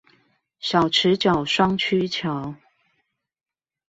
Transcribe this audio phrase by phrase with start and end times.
[0.59, 2.55] 小池角雙曲橋